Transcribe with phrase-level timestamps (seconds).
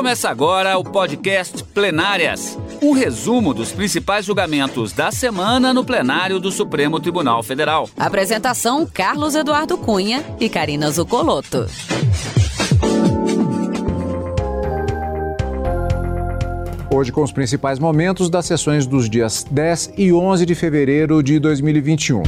[0.00, 6.50] Começa agora o podcast Plenárias um resumo dos principais julgamentos da semana no plenário do
[6.50, 7.86] Supremo Tribunal Federal.
[7.98, 11.66] Apresentação: Carlos Eduardo Cunha e Karina Zucolotto.
[16.90, 21.38] Hoje com os principais momentos das sessões dos dias 10 e 11 de fevereiro de
[21.38, 22.22] 2021.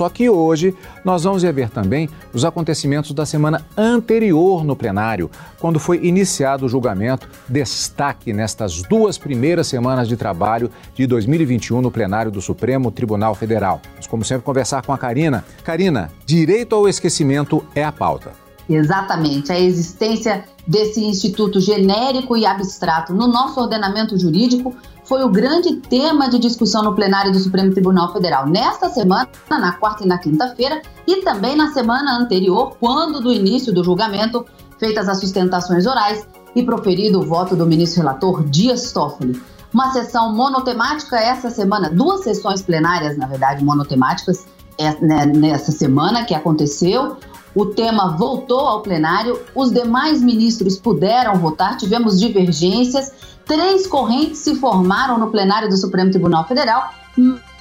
[0.00, 0.74] Só que hoje
[1.04, 6.68] nós vamos rever também os acontecimentos da semana anterior no plenário, quando foi iniciado o
[6.70, 7.28] julgamento.
[7.46, 13.82] Destaque nestas duas primeiras semanas de trabalho de 2021 no plenário do Supremo Tribunal Federal.
[13.90, 15.44] Vamos, como sempre, conversar com a Karina.
[15.62, 18.32] Karina, direito ao esquecimento é a pauta.
[18.70, 24.74] Exatamente, a existência desse instituto genérico e abstrato no nosso ordenamento jurídico
[25.10, 29.72] foi o grande tema de discussão no plenário do Supremo Tribunal Federal nesta semana, na
[29.72, 34.46] quarta e na quinta-feira, e também na semana anterior, quando do início do julgamento,
[34.78, 39.42] feitas as sustentações orais e proferido o voto do ministro relator Dias Toffoli.
[39.74, 44.46] Uma sessão monotemática essa semana, duas sessões plenárias, na verdade, monotemáticas,
[44.78, 47.16] é, né, nessa semana que aconteceu.
[47.52, 53.12] O tema voltou ao plenário, os demais ministros puderam votar, tivemos divergências
[53.44, 56.92] Três correntes se formaram no plenário do Supremo Tribunal Federal,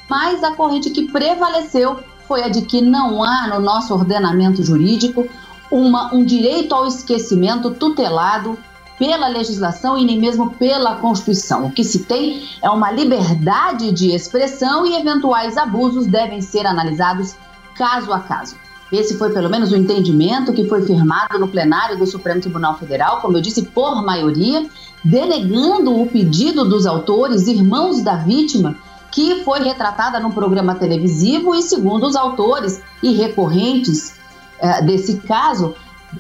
[0.10, 5.28] mas a corrente que prevaleceu foi a de que não há no nosso ordenamento jurídico
[5.72, 8.58] uma, um direito ao esquecimento tutelado
[9.00, 11.66] pela legislação e nem mesmo pela Constituição.
[11.66, 17.36] O que se tem é uma liberdade de expressão e eventuais abusos devem ser analisados
[17.76, 18.56] caso a caso.
[18.92, 23.22] Esse foi pelo menos o entendimento que foi firmado no plenário do Supremo Tribunal Federal,
[23.22, 24.68] como eu disse, por maioria,
[25.04, 28.76] delegando o pedido dos autores, irmãos da vítima,
[29.12, 34.20] que foi retratada no programa televisivo e, segundo os autores e recorrentes
[34.60, 35.74] eh, desse caso,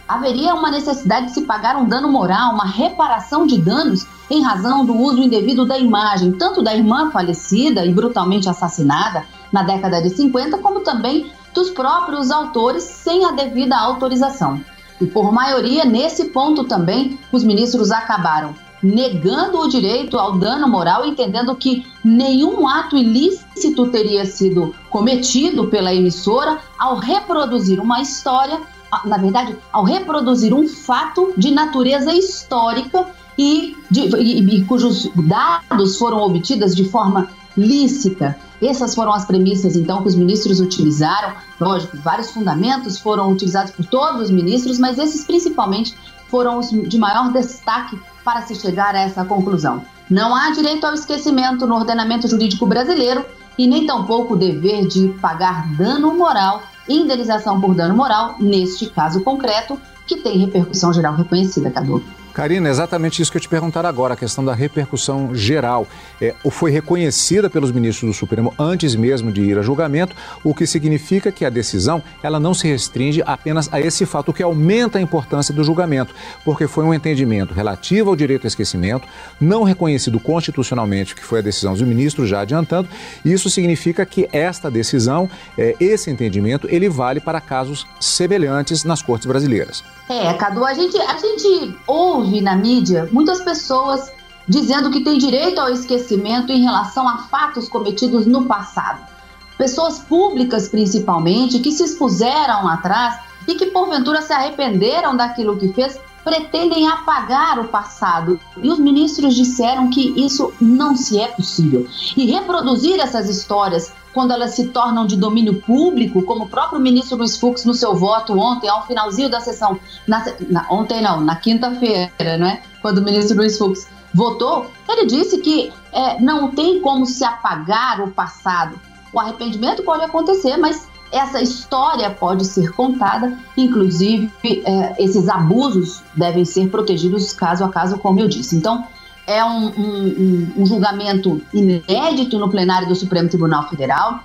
[0.08, 4.86] haveria uma necessidade de se pagar um dano moral, uma reparação de danos em razão
[4.86, 10.10] do uso indevido da imagem, tanto da irmã falecida e brutalmente assassinada na década de
[10.10, 14.62] 50, como também dos próprios autores sem a devida autorização.
[15.02, 21.06] E por maioria, nesse ponto também, os ministros acabaram negando o direito ao dano moral,
[21.06, 28.60] entendendo que nenhum ato ilícito teria sido cometido pela emissora ao reproduzir uma história,
[29.06, 33.06] na verdade, ao reproduzir um fato de natureza histórica
[33.38, 38.36] e, de, e, e cujos dados foram obtidos de forma lícita.
[38.62, 41.34] Essas foram as premissas, então, que os ministros utilizaram.
[41.60, 45.96] Lógico, vários fundamentos foram utilizados por todos os ministros, mas esses principalmente
[46.30, 47.98] foram os de maior destaque
[48.30, 49.84] para se chegar a essa conclusão.
[50.08, 53.26] Não há direito ao esquecimento no ordenamento jurídico brasileiro
[53.58, 59.22] e nem tampouco o dever de pagar dano moral, indenização por dano moral, neste caso
[59.22, 62.04] concreto, que tem repercussão geral reconhecida, Cadu.
[62.34, 65.88] Karina, exatamente isso que eu te perguntar agora, a questão da repercussão geral.
[66.22, 70.68] É, foi reconhecida pelos ministros do Supremo antes mesmo de ir a julgamento, o que
[70.68, 74.98] significa que a decisão ela não se restringe apenas a esse fato, o que aumenta
[74.98, 76.14] a importância do julgamento,
[76.44, 79.08] porque foi um entendimento relativo ao direito ao esquecimento,
[79.40, 82.90] não reconhecido constitucionalmente, que foi a decisão do ministro, já adiantando,
[83.24, 89.26] isso significa que esta decisão, é, esse entendimento, ele vale para casos semelhantes nas cortes
[89.26, 89.84] brasileiras.
[90.10, 94.12] É, Cadu, a gente, a gente ouve na mídia muitas pessoas
[94.48, 99.08] dizendo que tem direito ao esquecimento em relação a fatos cometidos no passado.
[99.56, 106.00] Pessoas públicas, principalmente, que se expuseram atrás e que porventura se arrependeram daquilo que fez,
[106.24, 108.40] pretendem apagar o passado.
[108.58, 111.88] E os ministros disseram que isso não se é possível.
[112.18, 117.18] E reproduzir essas histórias quando elas se tornam de domínio público, como o próprio ministro
[117.18, 121.36] Luiz Fux no seu voto ontem, ao finalzinho da sessão, na, na, ontem não, na
[121.36, 127.06] quinta-feira, né, quando o ministro Luiz Fux votou, ele disse que é, não tem como
[127.06, 128.80] se apagar o passado.
[129.14, 136.46] O arrependimento pode acontecer, mas essa história pode ser contada, inclusive é, esses abusos devem
[136.46, 138.56] ser protegidos caso a caso, como eu disse.
[138.56, 138.86] Então,
[139.30, 144.24] é um, um, um, julgamento inédito no plenário do Supremo Tribunal Federal.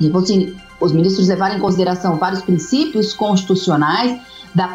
[0.00, 4.18] E assim, os ministros levaram em consideração vários princípios constitucionais
[4.54, 4.66] da,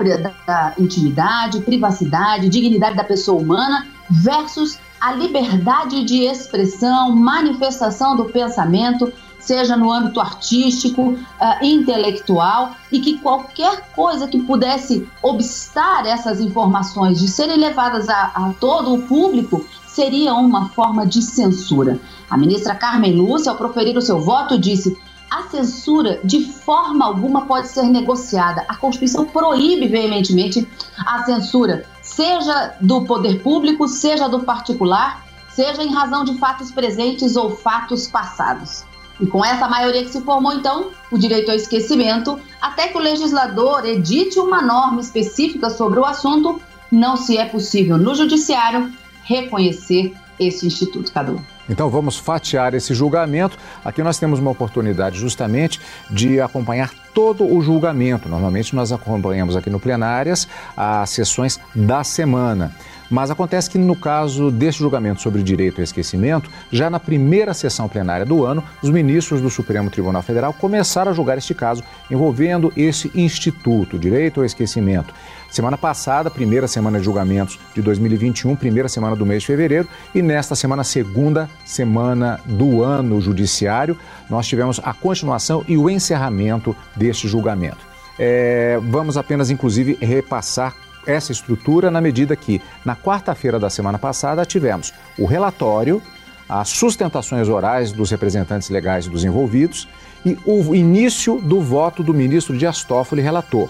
[0.45, 9.11] da intimidade, privacidade, dignidade da pessoa humana versus a liberdade de expressão, manifestação do pensamento,
[9.45, 11.17] seja no âmbito artístico, uh,
[11.65, 18.53] intelectual, e que qualquer coisa que pudesse obstar essas informações de serem levadas a, a
[18.59, 21.99] todo o público seria uma forma de censura.
[22.29, 24.97] A ministra Carmen Lúcia, ao proferir o seu voto, disse:
[25.29, 28.65] A censura, de forma alguma, pode ser negociada.
[28.67, 30.67] A Constituição proíbe veementemente
[31.05, 37.35] a censura, seja do poder público, seja do particular, seja em razão de fatos presentes
[37.35, 38.85] ou fatos passados.
[39.19, 43.01] E com essa maioria que se formou, então, o direito ao esquecimento, até que o
[43.01, 46.59] legislador edite uma norma específica sobre o assunto,
[46.91, 48.91] não se é possível no judiciário
[49.23, 51.39] reconhecer esse instituto, Cadu.
[51.69, 53.57] Então vamos fatiar esse julgamento.
[53.85, 58.27] Aqui nós temos uma oportunidade justamente de acompanhar todo o julgamento.
[58.27, 62.75] Normalmente nós acompanhamos aqui no Plenárias as sessões da semana.
[63.13, 67.87] Mas acontece que no caso deste julgamento sobre direito ao esquecimento, já na primeira sessão
[67.87, 72.73] plenária do ano, os ministros do Supremo Tribunal Federal começaram a julgar este caso envolvendo
[72.75, 75.13] esse instituto, direito ao esquecimento.
[75.47, 80.19] Semana passada, primeira semana de julgamentos de 2021, primeira semana do mês de fevereiro, e
[80.23, 83.95] nesta semana, segunda semana do ano judiciário,
[84.27, 87.93] nós tivemos a continuação e o encerramento deste julgamento.
[88.17, 90.73] É, vamos apenas, inclusive, repassar
[91.05, 96.01] essa estrutura na medida que, na quarta-feira da semana passada, tivemos o relatório,
[96.47, 99.87] as sustentações orais dos representantes legais dos envolvidos
[100.25, 103.69] e o início do voto do ministro Dias Toffoli, relator.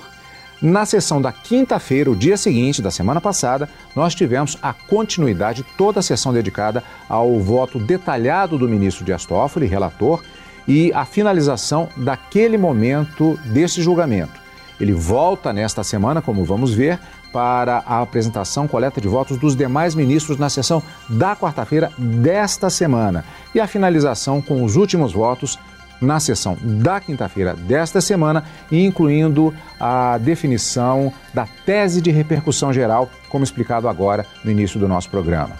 [0.62, 6.00] Na sessão da quinta-feira, o dia seguinte da semana passada, nós tivemos a continuidade, toda
[6.00, 10.24] a sessão dedicada ao voto detalhado do ministro Dias Toffoli, relator,
[10.66, 14.42] e a finalização daquele momento desse julgamento.
[14.80, 17.00] Ele volta nesta semana, como vamos ver,
[17.34, 23.26] para a apresentação, coleta de votos dos demais ministros na sessão da quarta-feira desta semana
[23.56, 25.60] e a finalização com os últimos votos
[26.00, 33.44] na sessão da quinta-feira desta semana, incluindo a definição da tese de repercussão geral, como
[33.44, 35.56] explicado agora no início do nosso programa.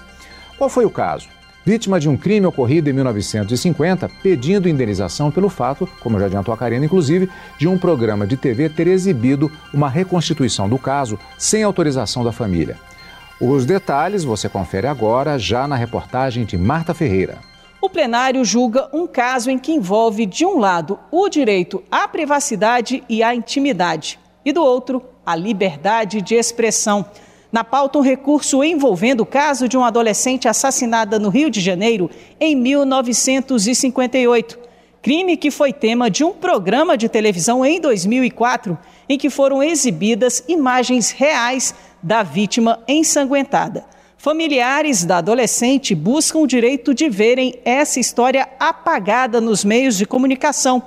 [0.58, 1.28] Qual foi o caso?
[1.66, 6.58] Vítima de um crime ocorrido em 1950, pedindo indenização pelo fato, como já adiantou a
[6.58, 12.24] Karina, inclusive, de um programa de TV ter exibido uma reconstituição do caso sem autorização
[12.24, 12.78] da família.
[13.40, 17.40] Os detalhes você confere agora, já na reportagem de Marta Ferreira.
[17.82, 23.04] O plenário julga um caso em que envolve, de um lado, o direito à privacidade
[23.10, 27.06] e à intimidade, e do outro, a liberdade de expressão.
[27.54, 32.10] Na pauta, um recurso envolvendo o caso de uma adolescente assassinada no Rio de Janeiro
[32.40, 34.58] em 1958.
[35.04, 38.76] Crime que foi tema de um programa de televisão em 2004,
[39.08, 43.86] em que foram exibidas imagens reais da vítima ensanguentada.
[44.18, 50.82] Familiares da adolescente buscam o direito de verem essa história apagada nos meios de comunicação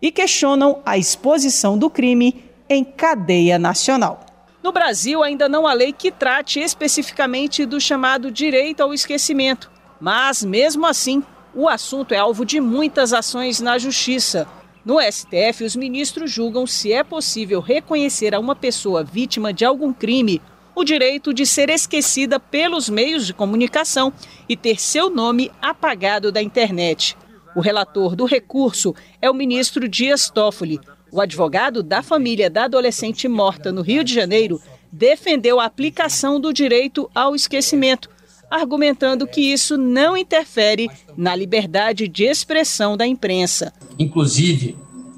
[0.00, 4.31] e questionam a exposição do crime em cadeia nacional.
[4.62, 9.68] No Brasil, ainda não há lei que trate especificamente do chamado direito ao esquecimento.
[10.00, 11.22] Mas, mesmo assim,
[11.52, 14.46] o assunto é alvo de muitas ações na Justiça.
[14.84, 19.92] No STF, os ministros julgam se é possível reconhecer a uma pessoa vítima de algum
[19.92, 20.40] crime
[20.74, 24.12] o direito de ser esquecida pelos meios de comunicação
[24.48, 27.16] e ter seu nome apagado da internet.
[27.54, 30.80] O relator do recurso é o ministro Dias Toffoli,
[31.12, 34.60] o advogado da família da adolescente morta no Rio de Janeiro
[34.90, 38.08] defendeu a aplicação do direito ao esquecimento,
[38.50, 43.74] argumentando que isso não interfere na liberdade de expressão da imprensa.
[43.98, 44.76] Inclusive,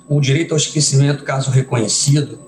[0.08, 2.40] o direito ao esquecimento, caso reconhecido,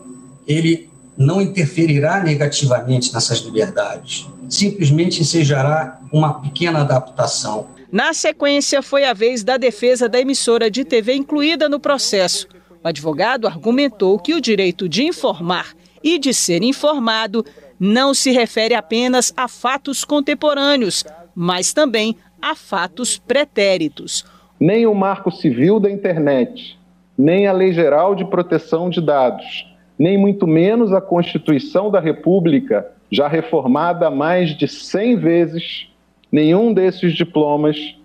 [0.46, 4.26] ele não interferirá negativamente nessas liberdades.
[4.48, 7.68] Simplesmente ensejará uma pequena adaptação.
[7.90, 12.46] Na sequência, foi a vez da defesa da emissora de TV incluída no processo.
[12.86, 15.74] O advogado argumentou que o direito de informar
[16.04, 17.44] e de ser informado
[17.80, 21.02] não se refere apenas a fatos contemporâneos,
[21.34, 24.24] mas também a fatos pretéritos.
[24.60, 26.78] Nem o Marco Civil da Internet,
[27.18, 29.66] nem a Lei Geral de Proteção de Dados,
[29.98, 35.88] nem muito menos a Constituição da República, já reformada mais de 100 vezes,
[36.30, 37.96] nenhum desses diplomas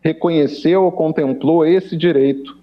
[0.00, 2.55] reconheceu ou contemplou esse direito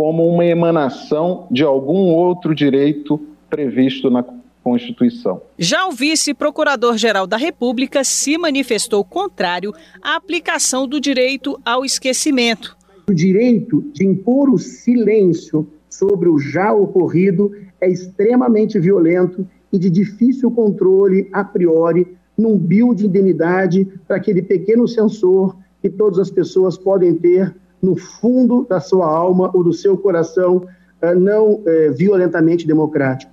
[0.00, 4.24] como uma emanação de algum outro direito previsto na
[4.64, 5.42] Constituição.
[5.58, 12.74] Já o vice-procurador-geral da República se manifestou contrário à aplicação do direito ao esquecimento.
[13.10, 19.90] O direito de impor o silêncio sobre o já ocorrido é extremamente violento e de
[19.90, 22.06] difícil controle a priori
[22.38, 27.96] num bio de indemnidade para aquele pequeno sensor que todas as pessoas podem ter no
[27.96, 30.66] fundo da sua alma ou do seu coração
[31.00, 33.32] eh, não eh, violentamente democrático.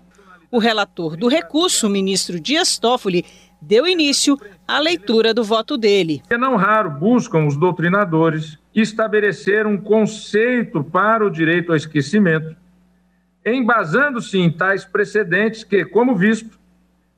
[0.49, 3.25] O relator do recurso, o ministro Dias Toffoli,
[3.61, 4.37] deu início
[4.67, 6.21] à leitura do voto dele.
[6.29, 12.55] É não raro buscam os doutrinadores estabelecer um conceito para o direito ao esquecimento,
[13.45, 16.57] embasando-se em tais precedentes que, como visto,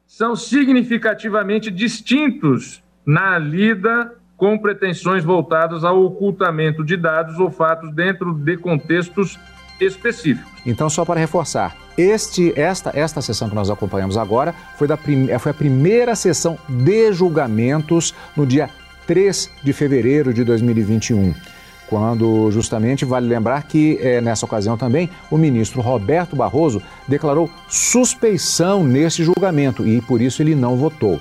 [0.07, 8.33] são significativamente distintos na lida com pretensões voltadas ao ocultamento de dados ou fatos dentro
[8.33, 9.37] de contextos
[9.79, 10.49] específicos.
[10.65, 15.27] Então, só para reforçar, este, esta, esta sessão que nós acompanhamos agora foi, da prim,
[15.37, 18.69] foi a primeira sessão de julgamentos no dia
[19.05, 21.33] 3 de fevereiro de 2021
[21.89, 28.83] quando justamente vale lembrar que é, nessa ocasião também o ministro Roberto Barroso declarou suspeição
[28.83, 31.19] nesse julgamento e por isso ele não votou.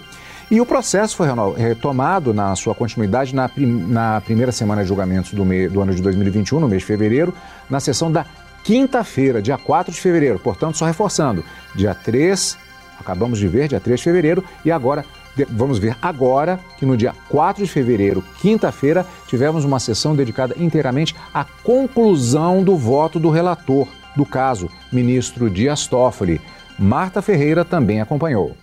[0.50, 5.35] E o processo foi retomado na sua continuidade na, prim na primeira semana de julgamentos
[5.35, 7.35] do, do ano de 2021, no mês de fevereiro,
[7.69, 8.25] na sessão da
[8.64, 10.38] quinta-feira, dia 4 de fevereiro.
[10.38, 12.57] Portanto, só reforçando, dia 3,
[12.99, 15.05] acabamos de ver, dia 3 de fevereiro, e agora
[15.50, 21.14] vamos ver agora que no dia 4 de fevereiro, quinta-feira, tivemos uma sessão dedicada inteiramente
[21.33, 23.87] à conclusão do voto do relator
[24.17, 26.40] do caso, ministro Dias Toffoli.
[26.78, 28.57] Marta Ferreira também acompanhou.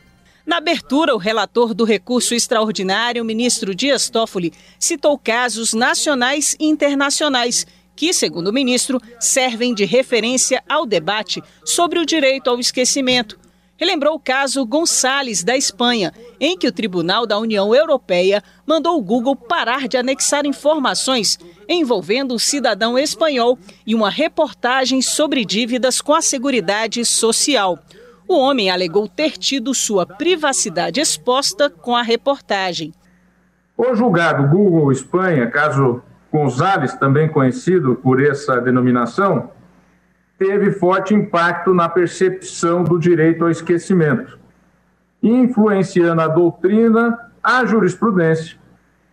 [0.45, 6.65] Na abertura, o relator do recurso extraordinário, o ministro Dias Toffoli, citou casos nacionais e
[6.67, 13.39] internacionais que, segundo o ministro, servem de referência ao debate sobre o direito ao esquecimento.
[13.75, 19.01] Relembrou o caso Gonçalves, da Espanha, em que o Tribunal da União Europeia mandou o
[19.01, 26.13] Google parar de anexar informações envolvendo um cidadão espanhol e uma reportagem sobre dívidas com
[26.13, 27.79] a Seguridade Social.
[28.27, 32.91] O homem alegou ter tido sua privacidade exposta com a reportagem.
[33.77, 36.01] O julgado Google Espanha, caso
[36.31, 39.51] Gonzales, também conhecido por essa denominação,
[40.39, 44.39] teve forte impacto na percepção do direito ao esquecimento,
[45.21, 48.57] influenciando a doutrina, a jurisprudência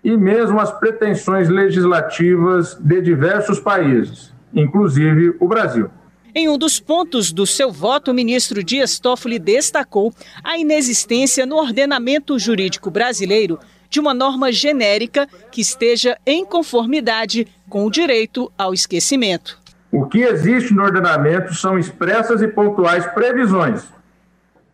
[0.02, 5.90] e mesmo as pretensões legislativas de diversos países, inclusive o Brasil.
[6.34, 11.56] Em um dos pontos do seu voto, o ministro Dias Toffoli destacou a inexistência no
[11.56, 13.58] ordenamento jurídico brasileiro
[13.90, 19.60] de uma norma genérica que esteja em conformidade com o direito ao esquecimento.
[19.90, 23.84] O que existe no ordenamento são expressas e pontuais previsões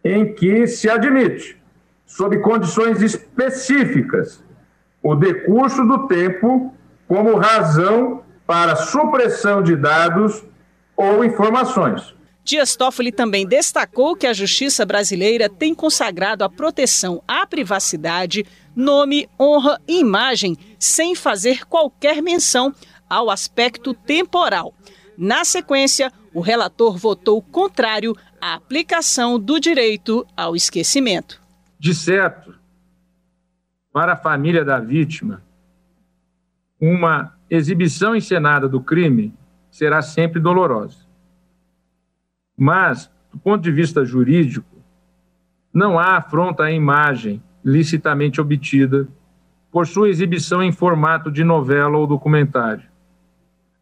[0.04, 1.56] em que se admite,
[2.06, 4.40] sob condições específicas,
[5.02, 6.72] o decurso do tempo
[7.08, 10.44] como razão para supressão de dados
[10.98, 12.12] ou informações.
[12.42, 19.28] Dias Toffoli também destacou que a justiça brasileira tem consagrado a proteção à privacidade, nome,
[19.38, 22.74] honra e imagem, sem fazer qualquer menção
[23.08, 24.74] ao aspecto temporal.
[25.16, 31.40] Na sequência, o relator votou contrário à aplicação do direito ao esquecimento.
[31.78, 32.54] De certo,
[33.92, 35.42] para a família da vítima,
[36.80, 39.34] uma exibição encenada do crime
[39.78, 41.06] será sempre dolorosa.
[42.56, 44.76] Mas, do ponto de vista jurídico,
[45.72, 49.06] não há afronta à imagem licitamente obtida
[49.70, 52.82] por sua exibição em formato de novela ou documentário.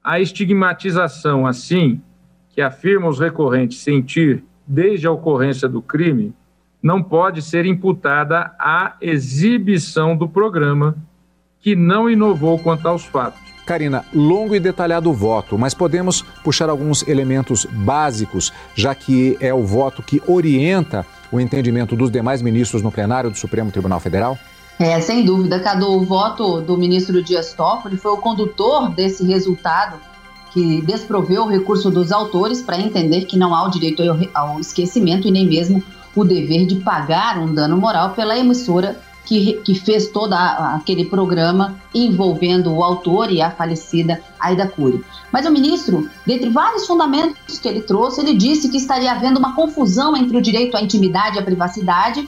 [0.04, 2.02] A estigmatização, assim,
[2.50, 6.34] que afirma os recorrentes sentir desde a ocorrência do crime,
[6.82, 10.94] não pode ser imputada à exibição do programa,
[11.58, 13.55] que não inovou quanto aos fatos.
[13.66, 19.52] Karina, longo e detalhado o voto, mas podemos puxar alguns elementos básicos, já que é
[19.52, 24.38] o voto que orienta o entendimento dos demais ministros no plenário do Supremo Tribunal Federal?
[24.78, 29.96] É, sem dúvida, Cadu, o voto do ministro Dias Toffoli foi o condutor desse resultado
[30.52, 35.26] que desproveu o recurso dos autores para entender que não há o direito ao esquecimento
[35.26, 35.82] e nem mesmo
[36.14, 38.96] o dever de pagar um dano moral pela emissora
[39.26, 45.04] que, que fez todo aquele programa envolvendo o autor e a falecida Aida Cury.
[45.32, 49.54] Mas o ministro, dentre vários fundamentos que ele trouxe, ele disse que estaria havendo uma
[49.54, 52.26] confusão entre o direito à intimidade e à privacidade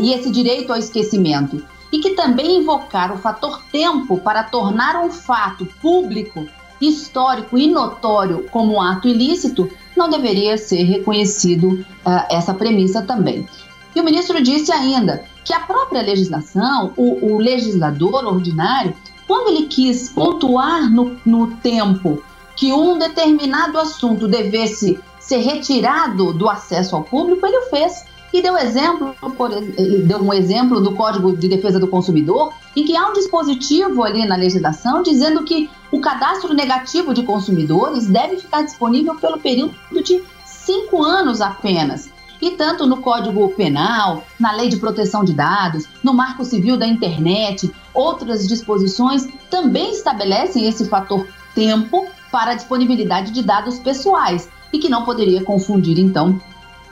[0.00, 1.62] e esse direito ao esquecimento.
[1.90, 6.46] E que também invocar o fator tempo para tornar um fato público,
[6.80, 13.46] histórico e notório como um ato ilícito não deveria ser reconhecido uh, essa premissa também.
[13.94, 18.94] E o ministro disse ainda que a própria legislação, o, o legislador ordinário,
[19.26, 22.22] quando ele quis pontuar no, no tempo
[22.56, 28.04] que um determinado assunto devesse ser retirado do acesso ao público, ele o fez.
[28.32, 32.96] E deu exemplo, por, deu um exemplo do Código de Defesa do Consumidor, em que
[32.96, 38.62] há um dispositivo ali na legislação dizendo que o cadastro negativo de consumidores deve ficar
[38.62, 42.10] disponível pelo período de cinco anos apenas.
[42.42, 46.84] E tanto no Código Penal, na Lei de Proteção de Dados, no Marco Civil da
[46.84, 54.80] Internet, outras disposições também estabelecem esse fator tempo para a disponibilidade de dados pessoais e
[54.80, 56.40] que não poderia confundir, então,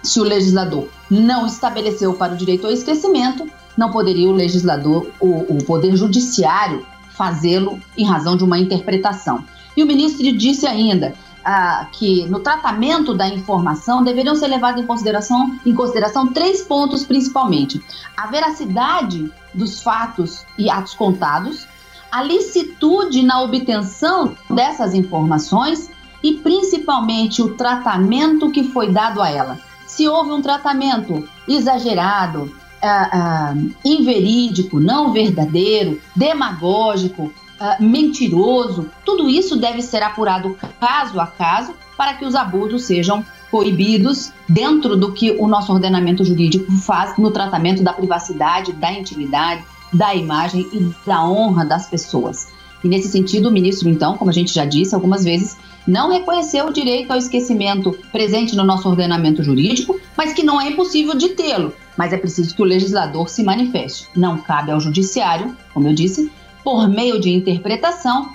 [0.05, 3.45] se o legislador não estabeleceu para o direito ao esquecimento,
[3.77, 9.45] não poderia o legislador, o, o Poder Judiciário, fazê-lo em razão de uma interpretação.
[9.77, 11.13] E o ministro disse ainda
[11.45, 17.05] ah, que no tratamento da informação deveriam ser levados em consideração, em consideração três pontos
[17.05, 17.83] principalmente:
[18.17, 21.67] a veracidade dos fatos e atos contados,
[22.11, 25.91] a licitude na obtenção dessas informações
[26.23, 29.59] e principalmente o tratamento que foi dado a ela.
[29.87, 33.55] Se houve um tratamento exagerado, ah, ah,
[33.85, 42.15] inverídico, não verdadeiro, demagógico, ah, mentiroso, tudo isso deve ser apurado caso a caso para
[42.15, 47.83] que os abusos sejam coibidos dentro do que o nosso ordenamento jurídico faz no tratamento
[47.83, 49.63] da privacidade, da intimidade,
[49.93, 52.49] da imagem e da honra das pessoas.
[52.83, 56.67] E nesse sentido, o ministro, então, como a gente já disse algumas vezes, não reconheceu
[56.67, 61.31] o direito ao esquecimento presente no nosso ordenamento jurídico, mas que não é impossível de
[61.31, 61.75] tê-lo.
[61.97, 64.09] Mas é preciso que o legislador se manifeste.
[64.17, 66.31] Não cabe ao judiciário, como eu disse,
[66.65, 68.31] por meio de interpretação,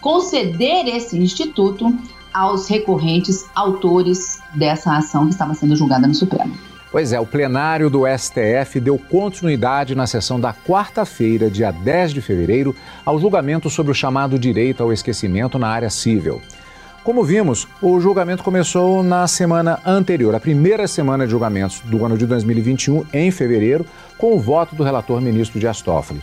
[0.00, 1.94] conceder esse instituto
[2.32, 6.54] aos recorrentes autores dessa ação que estava sendo julgada no Supremo.
[6.90, 12.20] Pois é, o plenário do STF deu continuidade na sessão da quarta-feira, dia 10 de
[12.20, 12.74] fevereiro,
[13.06, 16.42] ao julgamento sobre o chamado direito ao esquecimento na área civil.
[17.04, 22.18] Como vimos, o julgamento começou na semana anterior, a primeira semana de julgamentos do ano
[22.18, 23.86] de 2021, em fevereiro,
[24.18, 26.20] com o voto do relator ministro Dias Toffoli.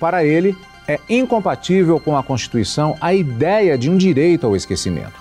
[0.00, 0.56] Para ele,
[0.90, 5.12] é incompatível com a Constituição a ideia de um direito ao esquecimento.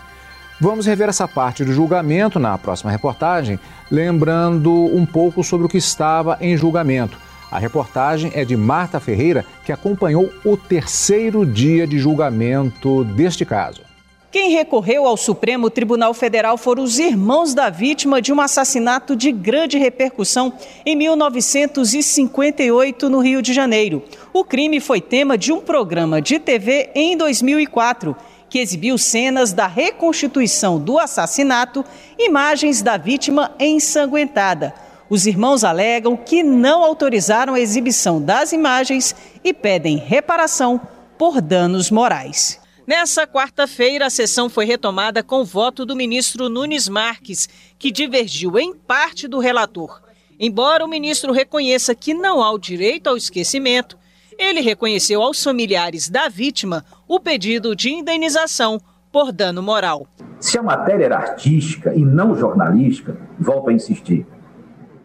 [0.59, 3.59] Vamos rever essa parte do julgamento na próxima reportagem,
[3.89, 7.17] lembrando um pouco sobre o que estava em julgamento.
[7.51, 13.88] A reportagem é de Marta Ferreira, que acompanhou o terceiro dia de julgamento deste caso.
[14.31, 19.31] Quem recorreu ao Supremo Tribunal Federal foram os irmãos da vítima de um assassinato de
[19.31, 20.53] grande repercussão
[20.85, 24.03] em 1958 no Rio de Janeiro.
[24.31, 28.15] O crime foi tema de um programa de TV em 2004
[28.47, 31.83] que exibiu cenas da reconstituição do assassinato,
[32.17, 34.75] imagens da vítima ensanguentada.
[35.09, 40.79] Os irmãos alegam que não autorizaram a exibição das imagens e pedem reparação
[41.17, 42.68] por danos morais.
[42.89, 47.47] Nessa quarta-feira, a sessão foi retomada com voto do ministro Nunes Marques,
[47.77, 50.01] que divergiu em parte do relator.
[50.39, 53.95] Embora o ministro reconheça que não há o direito ao esquecimento,
[54.39, 60.07] ele reconheceu aos familiares da vítima o pedido de indenização por dano moral.
[60.39, 64.25] Se a matéria era artística e não jornalística, volto a insistir,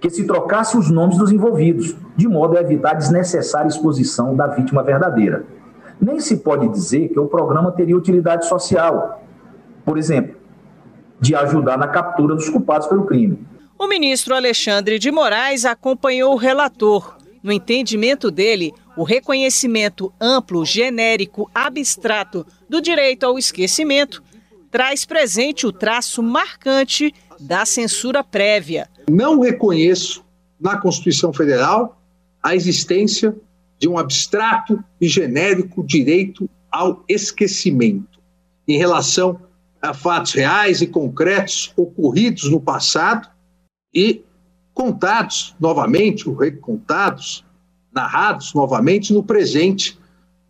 [0.00, 4.82] que se trocasse os nomes dos envolvidos, de modo a evitar desnecessária exposição da vítima
[4.82, 5.44] verdadeira.
[6.04, 9.24] Nem se pode dizer que o programa teria utilidade social,
[9.86, 10.36] por exemplo,
[11.18, 13.38] de ajudar na captura dos culpados pelo crime.
[13.78, 17.16] O ministro Alexandre de Moraes acompanhou o relator.
[17.42, 24.22] No entendimento dele, o reconhecimento amplo, genérico, abstrato do direito ao esquecimento
[24.70, 28.88] traz presente o traço marcante da censura prévia.
[29.08, 30.22] Não reconheço
[30.60, 31.98] na Constituição Federal
[32.42, 33.34] a existência
[33.84, 38.18] de um abstrato e genérico direito ao esquecimento
[38.66, 39.38] em relação
[39.82, 43.28] a fatos reais e concretos ocorridos no passado
[43.92, 44.24] e
[44.72, 47.44] contados novamente, ou recontados
[47.92, 49.98] narrados novamente no presente,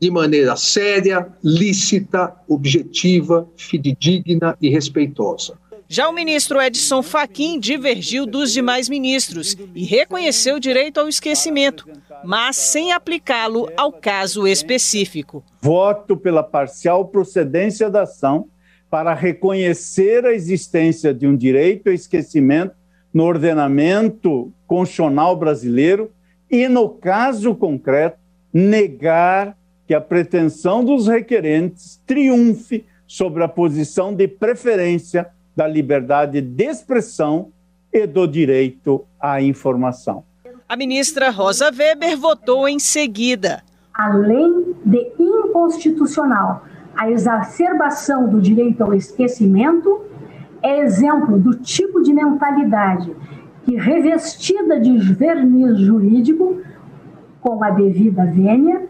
[0.01, 5.59] de maneira séria, lícita, objetiva, fidedigna e respeitosa.
[5.89, 11.87] Já o ministro Edson Fachin divergiu dos demais ministros e reconheceu o direito ao esquecimento,
[12.25, 15.45] mas sem aplicá-lo ao caso específico.
[15.61, 18.49] Voto pela parcial procedência da ação
[18.91, 22.75] para reconhecer a existência de um direito ao esquecimento
[23.13, 26.11] no ordenamento constitucional brasileiro
[26.51, 28.19] e, no caso concreto,
[28.53, 36.65] negar que a pretensão dos requerentes triunfe sobre a posição de preferência da liberdade de
[36.65, 37.51] expressão
[37.93, 40.25] e do direito à informação.
[40.69, 43.63] A ministra Rosa Weber votou em seguida.
[43.93, 46.65] Além de inconstitucional,
[46.97, 50.01] a exacerbação do direito ao esquecimento
[50.63, 53.15] é exemplo do tipo de mentalidade
[53.65, 56.61] que, revestida de verniz jurídico,
[57.41, 58.89] com a devida vênia,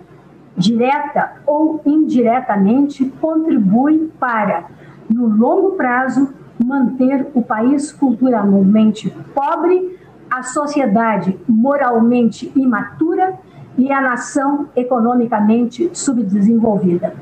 [0.57, 4.67] direta ou indiretamente, contribui para,
[5.11, 9.99] no longo prazo, manter o país culturalmente pobre,
[10.31, 13.39] a sociedade moralmente imatura
[13.77, 17.15] e a nação economicamente subdesenvolvida.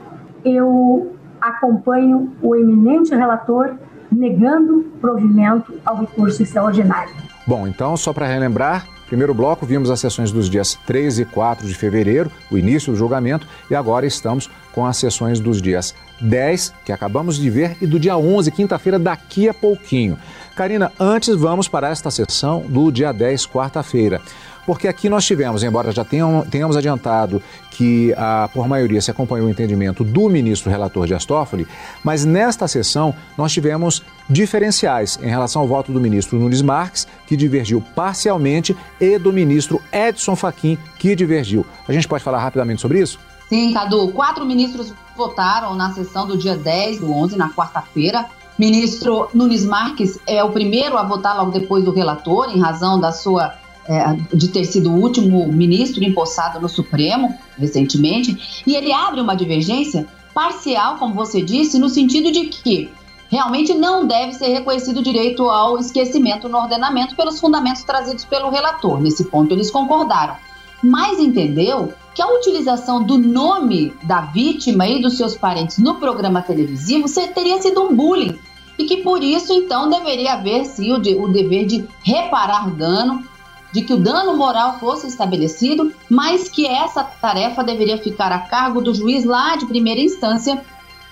[0.44, 3.74] Eu acompanho o eminente relator
[4.10, 7.14] negando provimento ao recurso extraordinário.
[7.46, 11.66] Bom, então, só para relembrar, primeiro bloco, vimos as sessões dos dias 3 e 4
[11.66, 16.74] de fevereiro, o início do julgamento, e agora estamos com as sessões dos dias 10,
[16.84, 20.18] que acabamos de ver, e do dia 11, quinta-feira, daqui a pouquinho.
[20.54, 24.20] Karina, antes vamos para esta sessão do dia 10, quarta-feira
[24.66, 29.50] porque aqui nós tivemos, embora já tenhamos adiantado que a, por maioria se acompanhou o
[29.50, 31.66] entendimento do ministro relator de Astófoli,
[32.04, 37.36] mas nesta sessão nós tivemos diferenciais em relação ao voto do ministro Nunes Marques, que
[37.36, 41.66] divergiu parcialmente, e do ministro Edson Fachin, que divergiu.
[41.88, 43.18] A gente pode falar rapidamente sobre isso?
[43.48, 44.08] Sim, Cadu.
[44.08, 48.26] Quatro ministros votaram na sessão do dia 10 do 11, na quarta-feira.
[48.58, 53.10] Ministro Nunes Marques é o primeiro a votar logo depois do relator, em razão da
[53.12, 53.54] sua
[53.86, 59.34] é, de ter sido o último ministro empossado no Supremo recentemente, e ele abre uma
[59.34, 62.90] divergência parcial, como você disse, no sentido de que
[63.28, 68.50] realmente não deve ser reconhecido o direito ao esquecimento no ordenamento pelos fundamentos trazidos pelo
[68.50, 69.00] relator.
[69.00, 70.36] Nesse ponto, eles concordaram.
[70.82, 76.42] Mas entendeu que a utilização do nome da vítima e dos seus parentes no programa
[76.42, 78.38] televisivo teria sido um bullying
[78.78, 83.24] e que por isso então deveria haver sim o, de, o dever de reparar dano
[83.72, 88.82] de que o dano moral fosse estabelecido, mas que essa tarefa deveria ficar a cargo
[88.82, 90.62] do juiz lá de primeira instância,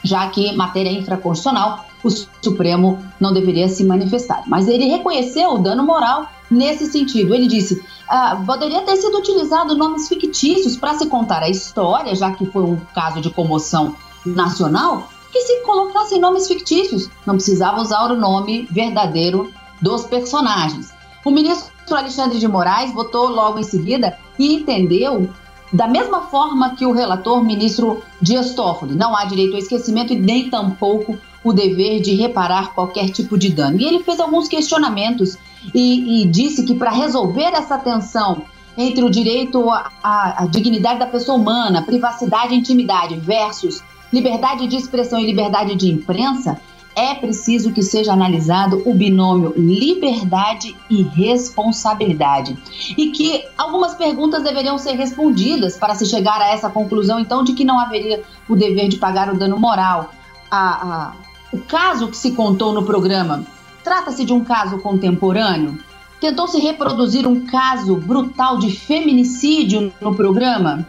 [0.04, 4.42] já que matéria infraconstitucional o Supremo não deveria se manifestar.
[4.46, 7.34] Mas ele reconheceu o dano moral nesse sentido.
[7.34, 12.32] Ele disse: ah, poderia ter sido utilizado nomes fictícios para se contar a história, já
[12.32, 18.10] que foi um caso de comoção nacional, que se colocassem nomes fictícios, não precisava usar
[18.10, 20.92] o nome verdadeiro dos personagens.
[21.24, 25.28] O ministro Alexandre de Moraes votou logo em seguida e entendeu
[25.72, 30.18] da mesma forma que o relator ministro Dias Toffoli, não há direito ao esquecimento e
[30.18, 33.80] nem tampouco o dever de reparar qualquer tipo de dano.
[33.80, 35.38] E ele fez alguns questionamentos
[35.74, 38.42] e, e disse que para resolver essa tensão
[38.76, 44.76] entre o direito à, à dignidade da pessoa humana, privacidade e intimidade versus liberdade de
[44.76, 46.60] expressão e liberdade de imprensa,
[46.94, 52.58] é preciso que seja analisado o binômio liberdade e responsabilidade.
[52.96, 57.52] E que algumas perguntas deveriam ser respondidas para se chegar a essa conclusão, então, de
[57.52, 60.10] que não haveria o dever de pagar o dano moral.
[60.50, 61.12] A, a,
[61.52, 63.44] o caso que se contou no programa
[63.82, 65.78] trata-se de um caso contemporâneo?
[66.20, 70.86] Tentou-se reproduzir um caso brutal de feminicídio no programa?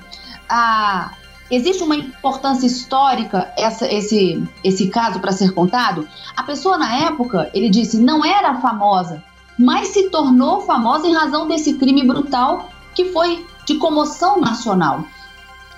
[0.50, 1.12] A,
[1.52, 6.08] Existe uma importância histórica essa, esse, esse caso para ser contado?
[6.34, 9.22] A pessoa na época, ele disse, não era famosa,
[9.60, 15.04] mas se tornou famosa em razão desse crime brutal que foi de comoção nacional.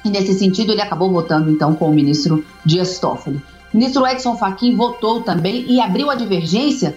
[0.05, 3.41] E nesse sentido, ele acabou votando então com o ministro Dias Toffoli.
[3.73, 6.95] Ministro Edson Fachin votou também e abriu a divergência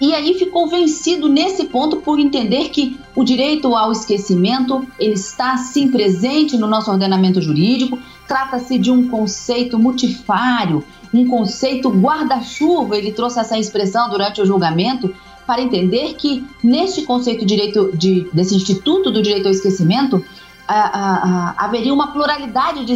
[0.00, 5.56] e aí ficou vencido nesse ponto por entender que o direito ao esquecimento ele está
[5.56, 7.98] sim presente no nosso ordenamento jurídico.
[8.28, 12.96] Trata-se de um conceito multifário, um conceito guarda-chuva.
[12.96, 15.14] Ele trouxe essa expressão durante o julgamento
[15.46, 20.22] para entender que neste conceito de direito de, desse instituto do direito ao esquecimento
[20.68, 22.94] haveria uma pluralidade de,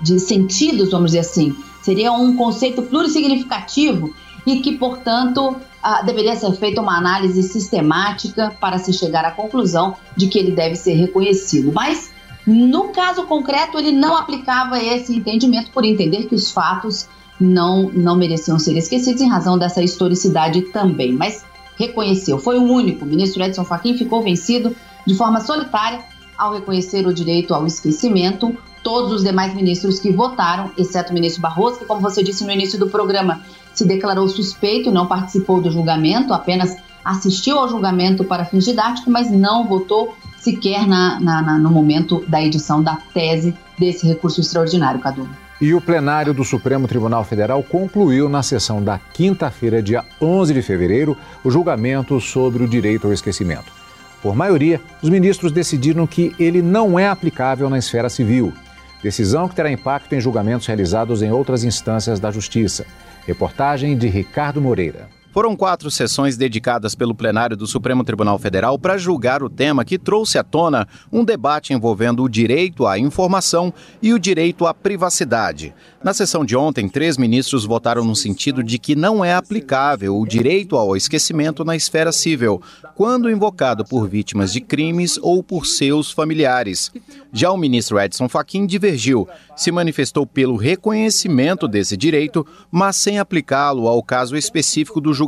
[0.00, 1.54] de sentidos, vamos dizer assim.
[1.82, 4.14] Seria um conceito plurissignificativo
[4.46, 5.56] e que, portanto,
[6.04, 10.76] deveria ser feita uma análise sistemática para se chegar à conclusão de que ele deve
[10.76, 11.72] ser reconhecido.
[11.72, 12.10] Mas,
[12.46, 18.16] no caso concreto, ele não aplicava esse entendimento por entender que os fatos não, não
[18.16, 21.12] mereciam ser esquecidos em razão dessa historicidade também.
[21.12, 21.44] Mas
[21.76, 23.04] reconheceu, foi o único.
[23.04, 24.74] O ministro Edson Fachin ficou vencido
[25.08, 26.00] de forma solitária
[26.36, 31.40] ao reconhecer o direito ao esquecimento, todos os demais ministros que votaram, exceto o ministro
[31.40, 33.40] Barroso, que, como você disse no início do programa,
[33.72, 39.30] se declarou suspeito, não participou do julgamento, apenas assistiu ao julgamento para fins didáticos, mas
[39.30, 45.00] não votou sequer na, na, na, no momento da edição da tese desse recurso extraordinário,
[45.00, 45.26] Cadu.
[45.58, 50.62] E o plenário do Supremo Tribunal Federal concluiu na sessão da quinta-feira, dia 11 de
[50.62, 53.77] fevereiro, o julgamento sobre o direito ao esquecimento.
[54.22, 58.52] Por maioria, os ministros decidiram que ele não é aplicável na esfera civil.
[59.02, 62.84] Decisão que terá impacto em julgamentos realizados em outras instâncias da Justiça.
[63.26, 65.17] Reportagem de Ricardo Moreira.
[65.38, 69.96] Foram quatro sessões dedicadas pelo plenário do Supremo Tribunal Federal para julgar o tema que
[69.96, 73.72] trouxe à tona um debate envolvendo o direito à informação
[74.02, 75.72] e o direito à privacidade.
[76.02, 80.26] Na sessão de ontem, três ministros votaram no sentido de que não é aplicável o
[80.26, 82.60] direito ao esquecimento na esfera civil,
[82.96, 86.90] quando invocado por vítimas de crimes ou por seus familiares.
[87.32, 93.86] Já o ministro Edson Fachin divergiu, se manifestou pelo reconhecimento desse direito, mas sem aplicá-lo
[93.86, 95.27] ao caso específico do julgamento.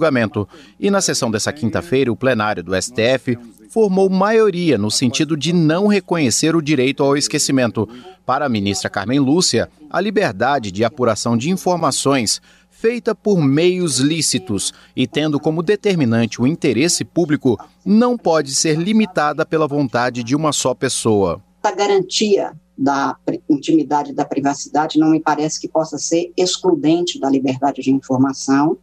[0.78, 5.86] E na sessão dessa quinta-feira, o plenário do STF formou maioria no sentido de não
[5.86, 7.88] reconhecer o direito ao esquecimento.
[8.26, 12.40] Para a ministra Carmen Lúcia, a liberdade de apuração de informações
[12.80, 19.44] feita por meios lícitos e tendo como determinante o interesse público, não pode ser limitada
[19.44, 21.42] pela vontade de uma só pessoa.
[21.62, 23.14] A garantia da
[23.50, 28.78] intimidade da privacidade não me parece que possa ser excludente da liberdade de informação,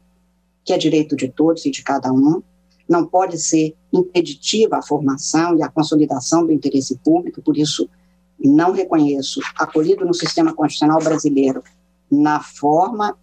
[0.67, 2.43] que é direito de todos e de cada um,
[2.89, 7.89] não pode ser impeditiva a formação e a consolidação do interesse público, por isso
[8.37, 11.63] não reconheço, acolhido no sistema constitucional brasileiro,
[12.11, 13.17] na forma,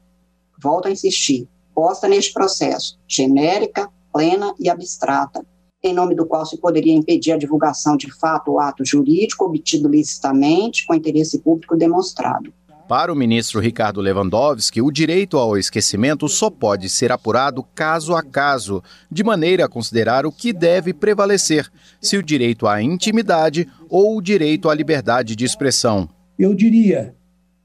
[0.61, 5.45] volto a insistir, posta neste processo, genérica, plena e abstrata,
[5.83, 9.87] em nome do qual se poderia impedir a divulgação de fato ou ato jurídico obtido
[9.87, 12.55] licitamente com interesse público demonstrado.
[12.89, 18.23] Para o ministro Ricardo Lewandowski, o direito ao esquecimento só pode ser apurado caso a
[18.23, 24.19] caso, de maneira a considerar o que deve prevalecer, se o direito à intimidade ou
[24.19, 26.07] o direito à liberdade de expressão.
[26.39, 27.15] Eu diria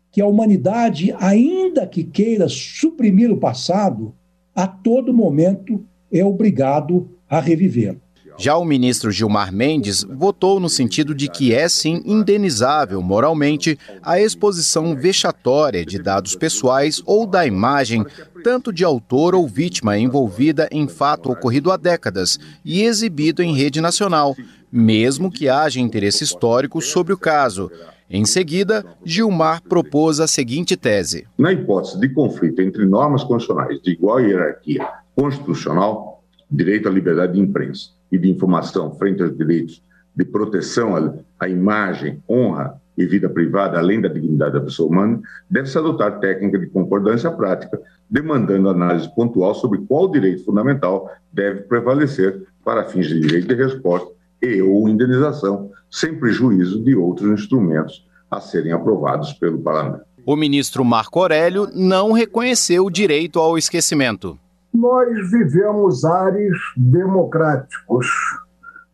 [0.10, 4.16] que a humanidade, ainda que queira suprimir o passado,
[4.56, 8.02] a todo momento é obrigado a revivê-lo.
[8.40, 14.18] Já o ministro Gilmar Mendes votou no sentido de que é sim indenizável moralmente a
[14.18, 18.06] exposição vexatória de dados pessoais ou da imagem,
[18.42, 23.82] tanto de autor ou vítima envolvida em fato ocorrido há décadas e exibido em rede
[23.82, 24.34] nacional,
[24.72, 27.70] mesmo que haja interesse histórico sobre o caso.
[28.10, 33.92] Em seguida, Gilmar propôs a seguinte tese: Na hipótese de conflito entre normas constitucionais de
[33.92, 39.82] igual hierarquia constitucional, direito à liberdade de imprensa e de informação frente aos direitos
[40.16, 45.78] de proteção à, imagem, honra e vida privada, além da dignidade da pessoa humana, deve-se
[45.78, 52.84] adotar técnica de concordância prática, demandando análise pontual sobre qual direito fundamental deve prevalecer para
[52.84, 54.10] fins de direito de resposta
[54.42, 60.04] e ou indenização, sem prejuízo de outros instrumentos a serem aprovados pelo Parlamento.
[60.26, 64.38] O ministro Marco Aurélio não reconheceu o direito ao esquecimento
[64.74, 68.08] nós vivemos ares democráticos.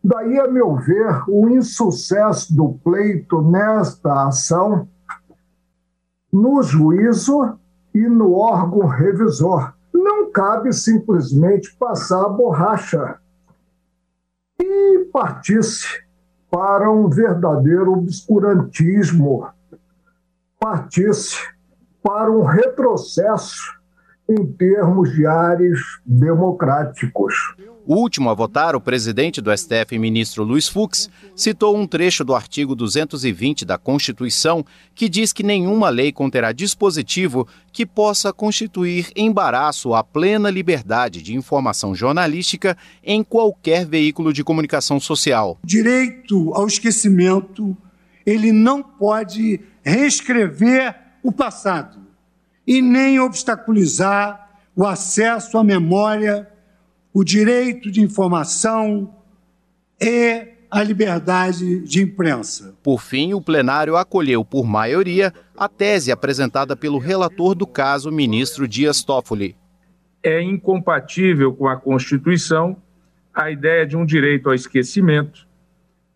[0.02, 4.88] Daí, a meu ver, o insucesso do pleito nesta ação
[6.32, 7.58] no juízo
[7.94, 9.72] e no órgão revisor.
[9.92, 13.18] Não cabe simplesmente passar a borracha
[14.60, 15.86] e partisse
[16.50, 19.48] para um verdadeiro obscurantismo,
[20.60, 21.36] partisse
[22.02, 23.75] para um retrocesso
[24.28, 27.34] em termos de ares democráticos.
[27.86, 32.34] O último a votar, o presidente do STF, ministro Luiz Fux, citou um trecho do
[32.34, 39.94] artigo 220 da Constituição que diz que nenhuma lei conterá dispositivo que possa constituir embaraço
[39.94, 45.56] à plena liberdade de informação jornalística em qualquer veículo de comunicação social.
[45.62, 47.76] Direito ao esquecimento,
[48.26, 52.05] ele não pode reescrever o passado
[52.66, 56.48] e nem obstaculizar o acesso à memória,
[57.12, 59.14] o direito de informação
[60.00, 62.74] e a liberdade de imprensa.
[62.82, 68.66] Por fim, o plenário acolheu por maioria a tese apresentada pelo relator do caso, ministro
[68.66, 69.56] Dias Toffoli.
[70.22, 72.76] É incompatível com a Constituição
[73.32, 75.46] a ideia de um direito ao esquecimento,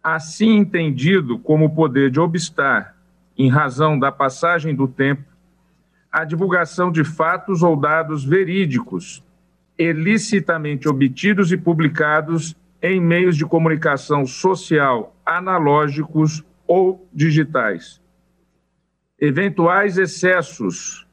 [0.02, 2.96] assim entendido como o poder de obstar,
[3.36, 5.30] em razão da passagem do tempo,
[6.11, 9.23] a divulgação de fatos ou dados verídicos,
[9.79, 18.01] ilicitamente obtidos e publicados em meios de comunicação social analógicos ou digitais.
[19.18, 21.07] Eventuais excessos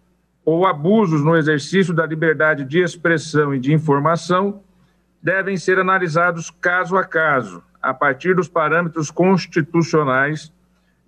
[0.44, 4.62] ou abusos no exercício da liberdade de expressão e de informação
[5.22, 10.54] devem ser analisados caso a caso, a partir dos parâmetros constitucionais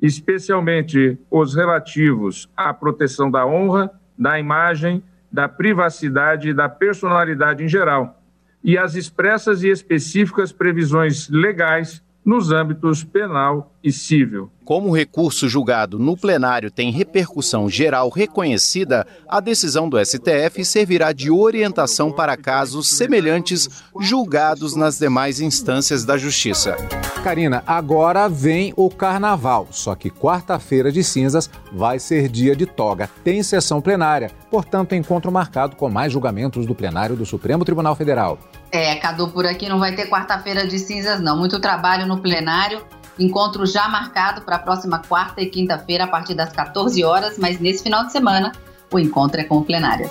[0.02, 7.68] especialmente os relativos à proteção da honra, da imagem, da privacidade e da personalidade em
[7.68, 8.22] geral,
[8.64, 14.52] e as expressas e específicas previsões legais nos âmbitos penal e civil.
[14.66, 21.12] Como o recurso julgado no plenário tem repercussão geral reconhecida, a decisão do STF servirá
[21.12, 26.76] de orientação para casos semelhantes julgados nas demais instâncias da Justiça.
[27.24, 33.10] Karina, agora vem o carnaval, só que quarta-feira de cinzas vai ser dia de toga.
[33.24, 38.40] Tem sessão plenária, portanto, encontro marcado com mais julgamentos do plenário do Supremo Tribunal Federal.
[38.72, 41.38] É, Cadu, por aqui não vai ter quarta-feira de cinzas, não.
[41.38, 42.82] Muito trabalho no plenário.
[43.20, 47.60] Encontro já marcado para a próxima quarta e quinta-feira, a partir das 14 horas, mas
[47.60, 48.54] nesse final de semana
[48.92, 50.10] o encontro é com plenárias.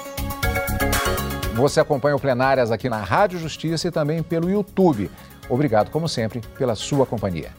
[1.59, 5.11] Você acompanha o Plenárias aqui na Rádio Justiça e também pelo YouTube.
[5.49, 7.51] Obrigado, como sempre, pela sua companhia.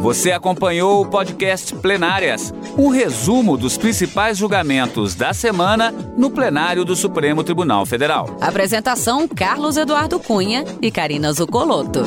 [0.00, 6.94] Você acompanhou o podcast Plenárias, um resumo dos principais julgamentos da semana no plenário do
[6.94, 8.36] Supremo Tribunal Federal.
[8.40, 12.04] Apresentação: Carlos Eduardo Cunha e Karina Zucolotto.